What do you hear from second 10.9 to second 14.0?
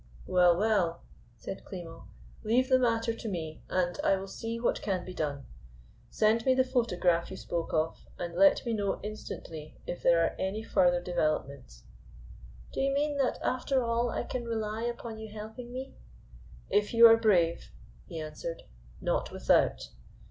developments." "Do you mean that after